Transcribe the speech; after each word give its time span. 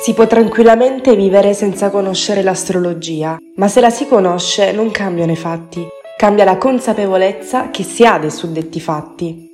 Si 0.00 0.14
può 0.14 0.26
tranquillamente 0.26 1.16
vivere 1.16 1.52
senza 1.54 1.90
conoscere 1.90 2.42
l'astrologia, 2.42 3.36
ma 3.56 3.68
se 3.68 3.80
la 3.80 3.90
si 3.90 4.06
conosce 4.06 4.70
non 4.72 4.90
cambiano 4.90 5.32
i 5.32 5.36
fatti, 5.36 5.86
cambia 6.16 6.44
la 6.44 6.56
consapevolezza 6.56 7.70
che 7.70 7.82
si 7.82 8.06
ha 8.06 8.16
dei 8.18 8.30
suddetti 8.30 8.80
fatti. 8.80 9.46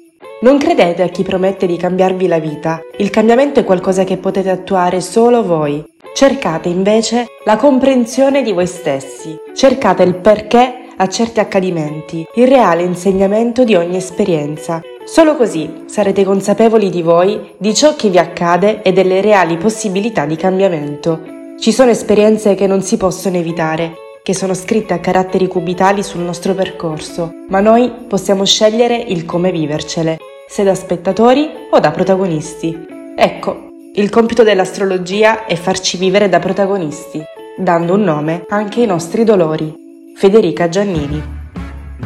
Non 0.43 0.59
credete 0.59 1.03
a 1.03 1.09
chi 1.09 1.23
promette 1.23 1.67
di 1.67 1.79
cambiarvi 1.79 2.27
la 2.27 2.39
vita, 2.39 2.81
il 2.99 3.09
cambiamento 3.09 3.61
è 3.61 3.65
qualcosa 3.65 4.05
che 4.05 4.19
potete 4.19 4.51
attuare 4.51 5.01
solo 5.01 5.43
voi. 5.43 5.83
Cercate 6.15 6.69
invece 6.69 7.27
la 7.45 7.57
comprensione 7.57 8.43
di 8.43 8.53
voi 8.53 8.67
stessi, 8.67 9.37
cercate 9.55 10.03
il 10.03 10.17
perché 10.17 10.85
a 10.97 11.09
certi 11.09 11.41
accadimenti, 11.41 12.25
il 12.35 12.47
reale 12.47 12.83
insegnamento 12.83 13.65
di 13.65 13.75
ogni 13.75 13.97
esperienza. 13.97 14.81
Solo 15.05 15.37
così 15.37 15.85
sarete 15.87 16.25
consapevoli 16.25 16.89
di 16.89 17.03
voi, 17.03 17.55
di 17.59 17.75
ciò 17.75 17.95
che 17.95 18.09
vi 18.09 18.19
accade 18.19 18.83
e 18.83 18.93
delle 18.93 19.21
reali 19.21 19.59
possibilità 19.59 20.25
di 20.25 20.37
cambiamento. 20.37 21.21
Ci 21.59 21.73
sono 21.73 21.91
esperienze 21.91 22.55
che 22.55 22.67
non 22.67 22.83
si 22.83 22.97
possono 22.97 23.37
evitare, 23.37 23.95
che 24.23 24.35
sono 24.35 24.55
scritte 24.55 24.95
a 24.95 25.01
caratteri 25.01 25.47
cubitali 25.47 26.03
sul 26.03 26.23
nostro 26.23 26.55
percorso, 26.55 27.31
ma 27.49 27.61
noi 27.61 27.93
possiamo 28.09 28.47
scegliere 28.47 28.97
il 28.97 29.27
come 29.27 29.53
vivercele 29.53 30.17
se 30.49 30.63
da 30.63 30.75
spettatori 30.75 31.49
o 31.71 31.79
da 31.79 31.91
protagonisti. 31.91 32.87
Ecco, 33.17 33.69
il 33.95 34.09
compito 34.09 34.43
dell'astrologia 34.43 35.45
è 35.45 35.55
farci 35.55 35.99
vivere 35.99 36.29
da 36.29 36.39
protagonisti, 36.39 37.23
dando 37.57 37.95
un 37.95 38.03
nome 38.03 38.45
anche 38.49 38.81
ai 38.81 38.87
nostri 38.87 39.25
dolori. 39.25 39.73
Federica 40.17 40.69
Giannini. 40.69 41.34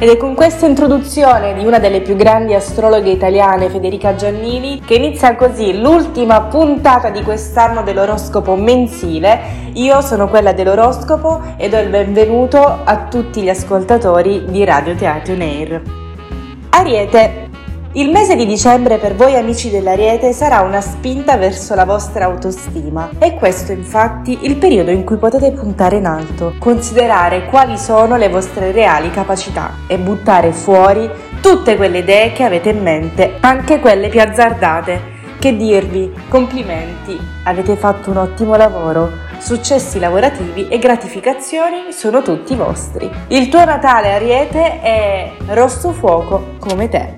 Ed 0.00 0.08
è 0.10 0.16
con 0.16 0.36
questa 0.36 0.64
introduzione 0.64 1.54
di 1.54 1.66
una 1.66 1.80
delle 1.80 2.00
più 2.02 2.14
grandi 2.14 2.54
astrologhe 2.54 3.10
italiane, 3.10 3.68
Federica 3.68 4.14
Giannini, 4.14 4.80
che 4.86 4.94
inizia 4.94 5.34
così 5.34 5.80
l'ultima 5.80 6.42
puntata 6.42 7.10
di 7.10 7.20
quest'anno 7.24 7.82
dell'oroscopo 7.82 8.54
mensile. 8.54 9.40
Io 9.72 10.00
sono 10.00 10.28
quella 10.28 10.52
dell'oroscopo 10.52 11.42
e 11.56 11.68
do 11.68 11.80
il 11.80 11.88
benvenuto 11.88 12.60
a 12.84 13.08
tutti 13.10 13.42
gli 13.42 13.48
ascoltatori 13.48 14.44
di 14.44 14.64
Radio 14.64 14.94
Teatro 14.94 15.34
Nair. 15.34 15.82
Ariete, 16.70 17.47
il 17.92 18.10
mese 18.10 18.36
di 18.36 18.44
dicembre 18.44 18.98
per 18.98 19.14
voi 19.14 19.34
amici 19.34 19.70
dell'Ariete 19.70 20.32
sarà 20.32 20.60
una 20.60 20.82
spinta 20.82 21.38
verso 21.38 21.74
la 21.74 21.86
vostra 21.86 22.26
autostima. 22.26 23.10
È 23.18 23.34
questo 23.34 23.72
infatti 23.72 24.40
il 24.42 24.56
periodo 24.56 24.90
in 24.90 25.04
cui 25.04 25.16
potete 25.16 25.52
puntare 25.52 25.96
in 25.96 26.04
alto, 26.04 26.54
considerare 26.58 27.46
quali 27.46 27.78
sono 27.78 28.16
le 28.16 28.28
vostre 28.28 28.72
reali 28.72 29.10
capacità 29.10 29.72
e 29.86 29.98
buttare 29.98 30.52
fuori 30.52 31.10
tutte 31.40 31.76
quelle 31.76 31.98
idee 31.98 32.32
che 32.32 32.44
avete 32.44 32.68
in 32.70 32.82
mente, 32.82 33.36
anche 33.40 33.80
quelle 33.80 34.08
più 34.08 34.20
azzardate. 34.20 35.16
Che 35.38 35.56
dirvi, 35.56 36.12
complimenti, 36.28 37.16
avete 37.44 37.76
fatto 37.76 38.10
un 38.10 38.16
ottimo 38.16 38.56
lavoro, 38.56 39.08
successi 39.38 40.00
lavorativi 40.00 40.66
e 40.68 40.78
gratificazioni 40.78 41.92
sono 41.92 42.22
tutti 42.22 42.54
vostri. 42.56 43.08
Il 43.28 43.48
tuo 43.48 43.64
Natale 43.64 44.12
Ariete 44.12 44.80
è 44.80 45.32
rosso 45.46 45.92
fuoco 45.92 46.56
come 46.58 46.88
te. 46.88 47.17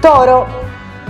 Toro, 0.00 0.46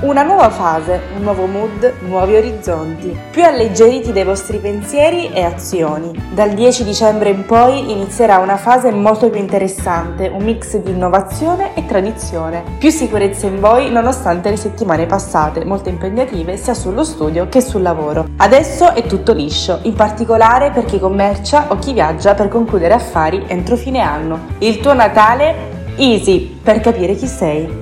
una 0.01 0.25
nuova 0.25 0.51
fase, 0.51 1.01
un 1.15 1.23
nuovo 1.23 1.47
mood, 1.47 1.99
nuovi 2.01 2.35
orizzonti, 2.35 3.17
più 3.31 3.45
alleggeriti 3.45 4.13
dai 4.13 4.25
vostri 4.25 4.59
pensieri 4.59 5.31
e 5.33 5.45
azioni. 5.45 6.11
Dal 6.35 6.51
10 6.51 6.83
dicembre 6.83 7.31
in 7.31 7.47
poi 7.47 7.93
inizierà 7.93 8.39
una 8.39 8.57
fase 8.57 8.91
molto 8.91 9.31
più 9.31 9.39
interessante, 9.39 10.27
un 10.27 10.43
mix 10.43 10.77
di 10.79 10.91
innovazione 10.91 11.77
e 11.77 11.87
tradizione. 11.87 12.65
Più 12.81 12.91
sicurezza 12.91 13.47
in 13.47 13.61
voi 13.61 13.93
nonostante 13.93 14.51
le 14.51 14.57
settimane 14.57 15.07
passate, 15.07 15.65
molto 15.65 15.89
impegnative 15.89 16.57
sia 16.57 16.75
sullo 16.75 17.05
studio 17.05 17.49
che 17.49 17.61
sul 17.61 17.83
lavoro. 17.83 18.27
Adesso 18.39 18.95
è 18.95 19.07
tutto 19.07 19.33
liscio, 19.33 19.79
in 19.83 19.95
particolare 19.95 20.73
per 20.73 20.85
chi 20.85 20.99
commercia 20.99 21.67
o 21.69 21.79
chi 21.79 21.93
viaggia 21.93 22.35
per 22.35 22.49
concludere 22.49 22.95
affari 22.95 23.45
entro 23.47 23.77
fine 23.77 24.01
anno. 24.01 24.47
Il 24.59 24.81
tuo 24.81 24.95
Natale? 24.95 25.79
Easy, 25.95 26.59
per 26.61 26.81
capire 26.81 27.15
chi 27.15 27.29
sei. 27.29 27.80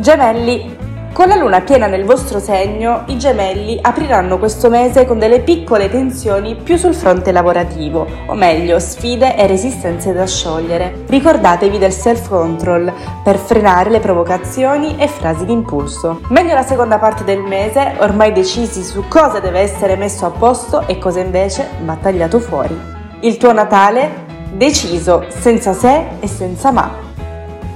Gemelli. 0.00 0.78
Con 1.12 1.28
la 1.28 1.34
luna 1.34 1.60
piena 1.60 1.86
nel 1.86 2.04
vostro 2.04 2.38
segno, 2.38 3.02
i 3.08 3.18
gemelli 3.18 3.78
apriranno 3.82 4.38
questo 4.38 4.70
mese 4.70 5.04
con 5.04 5.18
delle 5.18 5.40
piccole 5.40 5.90
tensioni 5.90 6.54
più 6.54 6.78
sul 6.78 6.94
fronte 6.94 7.32
lavorativo, 7.32 8.06
o 8.26 8.32
meglio, 8.32 8.78
sfide 8.78 9.36
e 9.36 9.46
resistenze 9.46 10.14
da 10.14 10.26
sciogliere. 10.26 11.04
Ricordatevi 11.06 11.76
del 11.76 11.92
self-control 11.92 12.90
per 13.22 13.36
frenare 13.36 13.90
le 13.90 14.00
provocazioni 14.00 14.96
e 14.96 15.06
frasi 15.06 15.44
d'impulso. 15.44 16.20
Meglio 16.28 16.54
la 16.54 16.62
seconda 16.62 16.96
parte 16.98 17.22
del 17.24 17.42
mese, 17.42 17.96
ormai 17.98 18.32
decisi 18.32 18.82
su 18.82 19.04
cosa 19.06 19.38
deve 19.38 19.60
essere 19.60 19.96
messo 19.96 20.24
a 20.24 20.30
posto 20.30 20.86
e 20.86 20.96
cosa 20.96 21.20
invece 21.20 21.68
va 21.84 21.96
tagliato 22.00 22.38
fuori. 22.38 22.74
Il 23.20 23.36
tuo 23.36 23.52
Natale? 23.52 24.28
Deciso, 24.54 25.26
senza 25.28 25.74
se 25.74 26.06
e 26.20 26.26
senza 26.26 26.70
ma. 26.70 26.90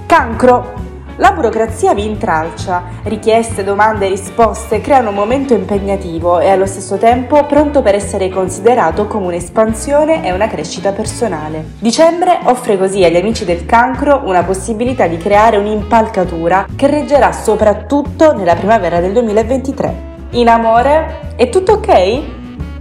Cancro. 0.06 0.83
La 1.16 1.30
burocrazia 1.30 1.94
vi 1.94 2.06
intralcia, 2.06 2.82
richieste, 3.04 3.62
domande 3.62 4.06
e 4.06 4.08
risposte 4.08 4.80
creano 4.80 5.10
un 5.10 5.14
momento 5.14 5.54
impegnativo 5.54 6.40
e 6.40 6.48
allo 6.48 6.66
stesso 6.66 6.96
tempo 6.96 7.44
pronto 7.46 7.82
per 7.82 7.94
essere 7.94 8.28
considerato 8.30 9.06
come 9.06 9.26
un'espansione 9.26 10.24
e 10.24 10.32
una 10.32 10.48
crescita 10.48 10.90
personale. 10.90 11.74
Dicembre 11.78 12.40
offre 12.44 12.76
così 12.76 13.04
agli 13.04 13.14
amici 13.14 13.44
del 13.44 13.64
cancro 13.64 14.22
una 14.24 14.42
possibilità 14.42 15.06
di 15.06 15.16
creare 15.16 15.56
un'impalcatura 15.56 16.66
che 16.74 16.88
reggerà 16.88 17.30
soprattutto 17.30 18.32
nella 18.32 18.56
primavera 18.56 18.98
del 18.98 19.12
2023. 19.12 20.12
In 20.30 20.48
amore, 20.48 21.34
è 21.36 21.48
tutto 21.48 21.74
ok? 21.74 22.22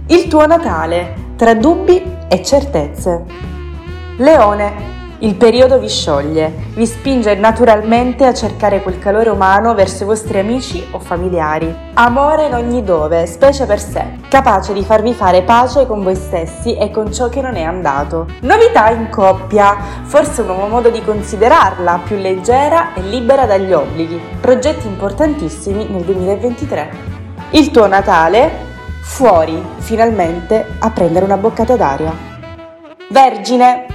Il 0.08 0.26
tuo 0.26 0.44
Natale, 0.44 1.14
tra 1.36 1.54
dubbi 1.54 2.02
e 2.26 2.42
certezze. 2.42 3.22
Leone, 4.16 4.93
il 5.24 5.36
periodo 5.36 5.78
vi 5.78 5.88
scioglie, 5.88 6.52
vi 6.74 6.84
spinge 6.84 7.34
naturalmente 7.34 8.26
a 8.26 8.34
cercare 8.34 8.82
quel 8.82 8.98
calore 8.98 9.30
umano 9.30 9.74
verso 9.74 10.02
i 10.02 10.06
vostri 10.06 10.38
amici 10.38 10.86
o 10.90 10.98
familiari. 10.98 11.74
Amore 11.94 12.44
in 12.44 12.52
ogni 12.52 12.84
dove, 12.84 13.24
specie 13.24 13.64
per 13.64 13.80
sé, 13.80 14.18
capace 14.28 14.74
di 14.74 14.84
farvi 14.84 15.14
fare 15.14 15.42
pace 15.42 15.86
con 15.86 16.02
voi 16.02 16.14
stessi 16.14 16.76
e 16.76 16.90
con 16.90 17.10
ciò 17.10 17.30
che 17.30 17.40
non 17.40 17.56
è 17.56 17.62
andato. 17.62 18.26
Novità 18.40 18.90
in 18.90 19.08
coppia, 19.08 19.74
forse 20.02 20.42
un 20.42 20.48
nuovo 20.48 20.66
modo 20.66 20.90
di 20.90 21.02
considerarla, 21.02 22.02
più 22.04 22.18
leggera 22.18 22.92
e 22.92 23.00
libera 23.00 23.46
dagli 23.46 23.72
obblighi. 23.72 24.20
Progetti 24.42 24.86
importantissimi 24.86 25.86
nel 25.88 26.02
2023. 26.02 26.90
Il 27.52 27.70
tuo 27.70 27.86
Natale? 27.86 28.50
Fuori, 29.00 29.58
finalmente, 29.78 30.66
a 30.80 30.90
prendere 30.90 31.24
una 31.24 31.38
boccata 31.38 31.76
d'aria. 31.76 32.12
Vergine, 33.08 33.86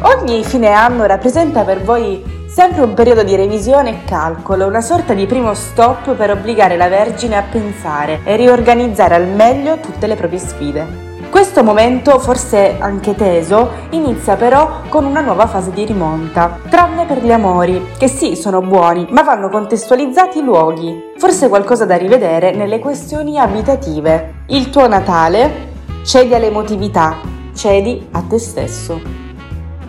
Ogni 0.00 0.44
fine 0.44 0.70
anno 0.70 1.06
rappresenta 1.06 1.64
per 1.64 1.82
voi 1.82 2.22
sempre 2.46 2.82
un 2.82 2.94
periodo 2.94 3.24
di 3.24 3.34
revisione 3.34 3.90
e 3.90 4.04
calcolo, 4.04 4.66
una 4.66 4.80
sorta 4.80 5.12
di 5.12 5.26
primo 5.26 5.54
stop 5.54 6.14
per 6.14 6.30
obbligare 6.30 6.76
la 6.76 6.88
Vergine 6.88 7.36
a 7.36 7.42
pensare 7.42 8.20
e 8.22 8.36
riorganizzare 8.36 9.16
al 9.16 9.26
meglio 9.26 9.78
tutte 9.80 10.06
le 10.06 10.14
proprie 10.14 10.38
sfide. 10.38 11.06
Questo 11.30 11.64
momento, 11.64 12.20
forse 12.20 12.76
anche 12.78 13.16
teso, 13.16 13.70
inizia 13.90 14.36
però 14.36 14.82
con 14.88 15.04
una 15.04 15.20
nuova 15.20 15.48
fase 15.48 15.72
di 15.72 15.84
rimonta, 15.84 16.60
tranne 16.70 17.04
per 17.04 17.22
gli 17.22 17.32
amori, 17.32 17.88
che 17.98 18.06
sì, 18.06 18.36
sono 18.36 18.60
buoni, 18.60 19.08
ma 19.10 19.22
vanno 19.22 19.48
contestualizzati 19.48 20.38
i 20.38 20.44
luoghi. 20.44 21.12
Forse 21.18 21.48
qualcosa 21.48 21.84
da 21.84 21.96
rivedere 21.96 22.52
nelle 22.52 22.78
questioni 22.78 23.36
abitative. 23.36 24.44
Il 24.46 24.70
tuo 24.70 24.86
Natale 24.86 25.72
cedi 26.04 26.34
all'emotività, 26.34 27.16
cedi 27.52 28.06
a 28.12 28.22
te 28.22 28.38
stesso. 28.38 29.27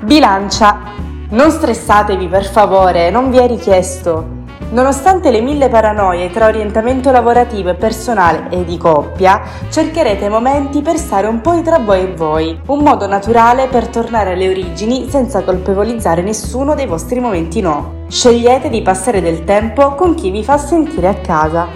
Bilancia. 0.02 0.80
Non 1.32 1.52
stressatevi 1.52 2.28
per 2.28 2.46
favore, 2.46 3.10
non 3.10 3.30
vi 3.30 3.38
è 3.38 3.48
richiesto. 3.48 4.38
Nonostante 4.72 5.30
le 5.30 5.42
mille 5.42 5.68
paranoie 5.68 6.32
tra 6.32 6.48
orientamento 6.48 7.12
lavorativo 7.12 7.70
e 7.70 7.74
personale 7.74 8.48
e 8.50 8.64
di 8.64 8.78
coppia, 8.78 9.42
cercherete 9.70 10.30
momenti 10.30 10.82
per 10.82 10.98
stare 10.98 11.28
un 11.28 11.42
po' 11.42 11.62
tra 11.64 11.80
voi 11.80 12.02
e 12.02 12.14
voi, 12.14 12.60
un 12.68 12.80
modo 12.80 13.08
naturale 13.08 13.68
per 13.68 13.88
tornare 13.88 14.34
alle 14.34 14.48
origini 14.48 15.10
senza 15.10 15.44
colpevolizzare 15.44 16.22
nessuno 16.22 16.76
dei 16.76 16.86
vostri 16.86 17.20
momenti 17.20 17.60
no. 17.60 18.06
Scegliete 18.08 18.70
di 18.70 18.82
passare 18.82 19.22
del 19.22 19.44
tempo 19.44 19.96
con 19.96 20.16
chi 20.16 20.30
vi 20.30 20.44
fa 20.44 20.58
sentire 20.58 21.08
a 21.10 21.16
casa. 21.16 21.68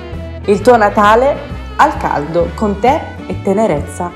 Il 0.45 0.61
tuo 0.61 0.77
Natale 0.77 1.35
al 1.75 1.97
caldo, 1.97 2.51
con 2.55 2.79
te 2.79 3.01
e 3.27 3.41
tenerezza. 3.41 4.11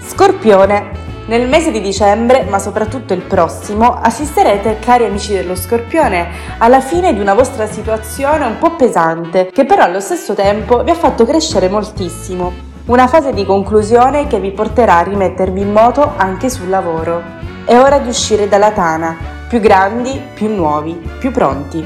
Scorpione. 0.00 0.93
Nel 1.26 1.48
mese 1.48 1.70
di 1.70 1.80
dicembre, 1.80 2.44
ma 2.44 2.58
soprattutto 2.58 3.14
il 3.14 3.22
prossimo, 3.22 3.98
assisterete, 3.98 4.78
cari 4.78 5.06
amici 5.06 5.32
dello 5.32 5.54
Scorpione, 5.54 6.28
alla 6.58 6.82
fine 6.82 7.14
di 7.14 7.20
una 7.20 7.32
vostra 7.32 7.66
situazione 7.66 8.44
un 8.44 8.58
po' 8.58 8.72
pesante, 8.72 9.46
che 9.50 9.64
però 9.64 9.84
allo 9.84 10.00
stesso 10.00 10.34
tempo 10.34 10.82
vi 10.84 10.90
ha 10.90 10.94
fatto 10.94 11.24
crescere 11.24 11.70
moltissimo. 11.70 12.52
Una 12.86 13.06
fase 13.06 13.32
di 13.32 13.46
conclusione 13.46 14.26
che 14.26 14.38
vi 14.38 14.50
porterà 14.50 14.98
a 14.98 15.02
rimettervi 15.02 15.62
in 15.62 15.72
moto 15.72 16.12
anche 16.14 16.50
sul 16.50 16.68
lavoro. 16.68 17.22
È 17.64 17.74
ora 17.78 17.98
di 18.00 18.10
uscire 18.10 18.46
dalla 18.46 18.72
tana, 18.72 19.16
più 19.48 19.60
grandi, 19.60 20.20
più 20.34 20.54
nuovi, 20.54 20.92
più 21.18 21.30
pronti. 21.30 21.82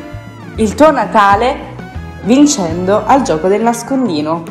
Il 0.57 0.75
tuo 0.75 0.91
Natale 0.91 1.77
vincendo 2.23 3.05
al 3.07 3.23
gioco 3.23 3.47
del 3.47 3.63
nascondino. 3.63 4.43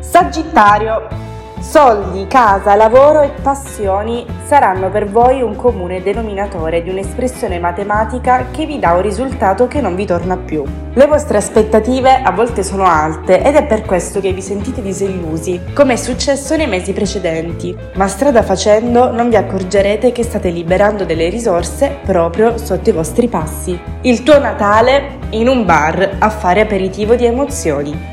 Sagittario 0.00 1.23
Soldi, 1.64 2.26
casa, 2.28 2.74
lavoro 2.76 3.22
e 3.22 3.30
passioni 3.30 4.24
saranno 4.44 4.90
per 4.90 5.08
voi 5.08 5.40
un 5.40 5.56
comune 5.56 6.02
denominatore 6.02 6.82
di 6.82 6.90
un'espressione 6.90 7.58
matematica 7.58 8.50
che 8.52 8.66
vi 8.66 8.78
dà 8.78 8.92
un 8.92 9.00
risultato 9.00 9.66
che 9.66 9.80
non 9.80 9.96
vi 9.96 10.04
torna 10.04 10.36
più. 10.36 10.62
Le 10.92 11.06
vostre 11.06 11.38
aspettative 11.38 12.20
a 12.22 12.30
volte 12.32 12.62
sono 12.62 12.84
alte 12.84 13.42
ed 13.42 13.56
è 13.56 13.64
per 13.64 13.80
questo 13.80 14.20
che 14.20 14.32
vi 14.32 14.42
sentite 14.42 14.82
disillusi, 14.82 15.58
come 15.74 15.94
è 15.94 15.96
successo 15.96 16.54
nei 16.54 16.68
mesi 16.68 16.92
precedenti, 16.92 17.74
ma 17.94 18.08
strada 18.08 18.42
facendo 18.42 19.10
non 19.10 19.30
vi 19.30 19.36
accorgerete 19.36 20.12
che 20.12 20.22
state 20.22 20.50
liberando 20.50 21.04
delle 21.04 21.30
risorse 21.30 21.96
proprio 22.04 22.58
sotto 22.58 22.90
i 22.90 22.92
vostri 22.92 23.26
passi. 23.26 23.76
Il 24.02 24.22
tuo 24.22 24.38
Natale 24.38 25.18
in 25.30 25.48
un 25.48 25.64
bar 25.64 26.16
a 26.18 26.28
fare 26.28 26.60
aperitivo 26.60 27.14
di 27.14 27.24
emozioni. 27.24 28.12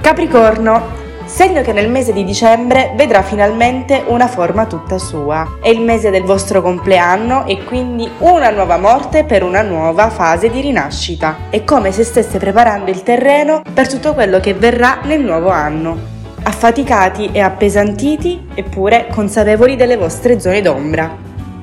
Capricorno, 0.00 0.99
segno 1.30 1.62
che 1.62 1.72
nel 1.72 1.88
mese 1.88 2.12
di 2.12 2.24
dicembre 2.24 2.92
vedrà 2.96 3.22
finalmente 3.22 4.02
una 4.08 4.26
forma 4.26 4.66
tutta 4.66 4.98
sua. 4.98 5.58
È 5.62 5.68
il 5.68 5.80
mese 5.80 6.10
del 6.10 6.24
vostro 6.24 6.60
compleanno 6.60 7.46
e 7.46 7.62
quindi 7.62 8.10
una 8.18 8.50
nuova 8.50 8.78
morte 8.78 9.24
per 9.24 9.44
una 9.44 9.62
nuova 9.62 10.10
fase 10.10 10.50
di 10.50 10.60
rinascita. 10.60 11.36
È 11.48 11.62
come 11.62 11.92
se 11.92 12.02
stesse 12.02 12.38
preparando 12.38 12.90
il 12.90 13.04
terreno 13.04 13.62
per 13.72 13.88
tutto 13.88 14.12
quello 14.12 14.40
che 14.40 14.54
verrà 14.54 14.98
nel 15.04 15.22
nuovo 15.22 15.50
anno. 15.50 15.96
Affaticati 16.42 17.30
e 17.32 17.40
appesantiti, 17.40 18.48
eppure 18.52 19.06
consapevoli 19.10 19.76
delle 19.76 19.96
vostre 19.96 20.40
zone 20.40 20.60
d'ombra. 20.60 21.16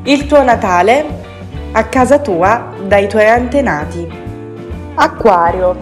Il 0.03 0.27
tuo 0.27 0.43
Natale 0.43 1.05
a 1.73 1.83
casa 1.83 2.19
tua 2.19 2.73
dai 2.87 3.09
tuoi 3.09 3.27
antenati. 3.27 4.07
Acquario. 4.95 5.75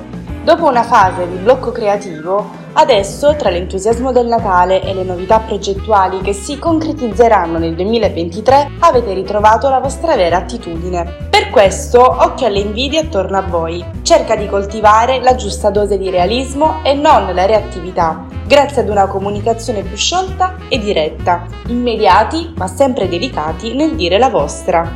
Dopo 0.43 0.67
una 0.67 0.83
fase 0.83 1.29
di 1.29 1.37
blocco 1.37 1.71
creativo, 1.71 2.63
Adesso, 2.77 3.37
tra 3.37 3.49
l'entusiasmo 3.49 4.11
del 4.11 4.25
Natale 4.25 4.83
e 4.83 4.93
le 4.93 5.03
novità 5.03 5.39
progettuali 5.39 6.19
che 6.19 6.33
si 6.33 6.59
concretizzeranno 6.59 7.57
nel 7.57 7.73
2023, 7.73 8.71
avete 8.79 9.13
ritrovato 9.13 9.69
la 9.69 9.79
vostra 9.79 10.17
vera 10.17 10.39
attitudine. 10.39 11.29
Per 11.29 11.51
questo, 11.51 12.01
occhio 12.01 12.47
alle 12.47 12.59
invidie 12.59 12.99
attorno 12.99 13.37
a 13.37 13.43
voi. 13.43 13.81
Cerca 14.01 14.35
di 14.35 14.47
coltivare 14.47 15.21
la 15.21 15.35
giusta 15.35 15.69
dose 15.69 15.97
di 15.97 16.09
realismo 16.09 16.83
e 16.83 16.93
non 16.93 17.33
la 17.33 17.45
reattività, 17.45 18.25
grazie 18.45 18.81
ad 18.81 18.89
una 18.89 19.07
comunicazione 19.07 19.81
più 19.81 19.95
sciolta 19.95 20.57
e 20.67 20.77
diretta, 20.77 21.45
immediati 21.67 22.53
ma 22.57 22.67
sempre 22.67 23.07
delicati 23.07 23.73
nel 23.73 23.95
dire 23.95 24.17
la 24.17 24.29
vostra. 24.29 24.91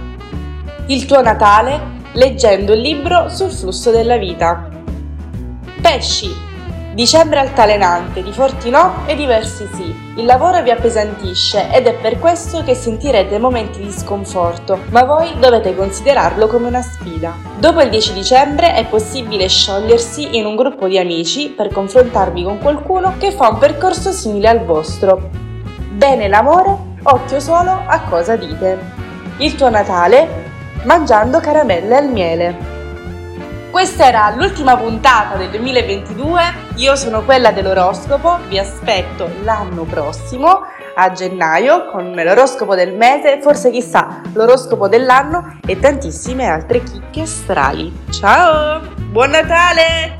Il 0.87 1.05
tuo 1.05 1.21
Natale 1.21 1.79
leggendo 2.11 2.73
il 2.73 2.81
libro 2.81 3.29
sul 3.29 3.51
flusso 3.51 3.89
della 3.89 4.17
vita. 4.17 4.67
Pesci, 5.81 6.47
Dicembre 6.93 7.39
altalenante, 7.39 8.23
di 8.23 8.31
forti 8.31 8.71
no 8.71 9.05
e 9.05 9.15
diversi 9.15 9.69
sì. 9.75 9.95
Il 10.15 10.25
lavoro 10.25 10.63
vi 10.63 10.71
appesantisce 10.71 11.71
ed 11.71 11.85
è 11.85 11.93
per 11.93 12.17
questo 12.17 12.63
che 12.63 12.73
sentirete 12.73 13.37
momenti 13.37 13.79
di 13.79 13.91
sconforto, 13.91 14.79
ma 14.89 15.03
voi 15.03 15.37
dovete 15.37 15.75
considerarlo 15.75 16.47
come 16.47 16.67
una 16.67 16.81
sfida. 16.81 17.35
Dopo 17.57 17.79
il 17.81 17.89
10 17.89 18.13
dicembre 18.13 18.73
è 18.73 18.85
possibile 18.87 19.47
sciogliersi 19.47 20.37
in 20.37 20.45
un 20.45 20.55
gruppo 20.55 20.87
di 20.87 20.97
amici 20.97 21.49
per 21.49 21.71
confrontarvi 21.71 22.43
con 22.43 22.57
qualcuno 22.57 23.13
che 23.19 23.31
fa 23.31 23.49
un 23.49 23.59
percorso 23.59 24.11
simile 24.11 24.49
al 24.49 24.65
vostro. 24.65 25.29
Bene 25.91 26.27
l'amore, 26.27 26.75
occhio 27.03 27.39
solo 27.39 27.83
a 27.85 28.01
cosa 28.09 28.35
dite. 28.35 28.77
Il 29.37 29.53
tuo 29.55 29.69
Natale? 29.69 30.47
Mangiando 30.85 31.39
caramelle 31.39 31.95
al 31.95 32.09
miele. 32.09 32.77
Questa 33.69 34.07
era 34.07 34.33
l'ultima 34.35 34.75
puntata 34.75 35.37
del 35.37 35.51
2022, 35.51 36.67
io 36.79 36.95
sono 36.95 37.23
quella 37.23 37.51
dell'oroscopo, 37.51 38.39
vi 38.47 38.57
aspetto 38.57 39.29
l'anno 39.43 39.83
prossimo 39.83 40.61
a 40.95 41.11
gennaio 41.11 41.87
con 41.87 42.11
l'oroscopo 42.13 42.73
del 42.73 42.95
mese, 42.95 43.41
forse 43.41 43.69
chissà 43.69 44.21
l'oroscopo 44.33 44.87
dell'anno 44.87 45.59
e 45.65 45.77
tantissime 45.77 46.47
altre 46.47 46.81
chicche 46.81 47.21
astrali. 47.21 48.05
Ciao, 48.09 48.81
buon 49.11 49.31
Natale! 49.31 50.18